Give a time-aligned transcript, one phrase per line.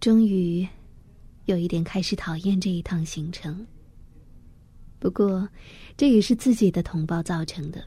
[0.00, 0.64] 终于，
[1.46, 3.66] 有一点开始讨厌这一趟行程。
[5.00, 5.48] 不过，
[5.96, 7.82] 这也是自己的同胞造成的。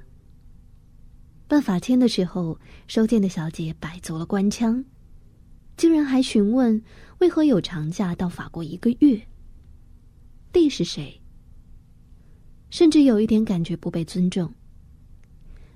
[1.48, 4.84] 办法签的时候，收件的小姐摆足了官腔，
[5.78, 6.82] 竟然还询问
[7.20, 9.22] 为何有长假到法国一个月。
[10.52, 11.18] 弟是谁？
[12.70, 14.54] 甚至有一点感觉不被尊重。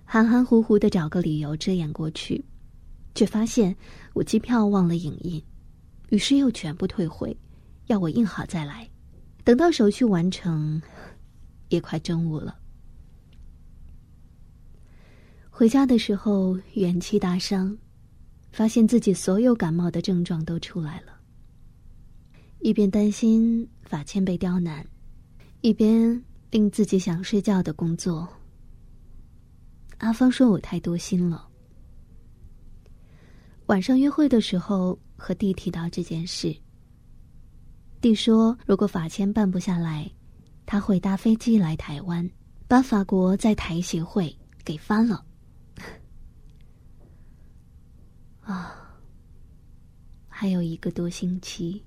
[0.04, 2.44] 含含糊糊的找个理由遮掩过去，
[3.14, 3.74] 却发现
[4.14, 5.42] 我机票忘了影印，
[6.10, 7.36] 于是又全部退回，
[7.88, 8.90] 要我印好再来。
[9.44, 10.82] 等到手续完成，
[11.70, 12.58] 也快中午了。
[15.50, 17.78] 回家的时候元气大伤，
[18.52, 21.14] 发现自己所有感冒的症状都出来了。
[22.60, 24.86] 一边担心法签被刁难，
[25.62, 28.28] 一边令自己想睡觉的工作。
[30.00, 31.45] 阿芳说我太多心了。
[33.68, 36.56] 晚上约会的时候和弟提到这件事，
[38.00, 40.10] 弟说如果法签办不下来，
[40.68, 42.30] 他会搭飞机来台湾，
[42.68, 45.26] 把法国在台协会给翻了。
[48.46, 49.02] 啊，
[50.28, 51.84] 还有一个多星期，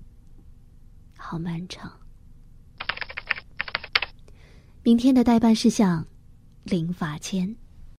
[1.17, 1.89] 好漫长。
[4.83, 6.05] 明天的代办事项，
[6.63, 7.55] 领法签。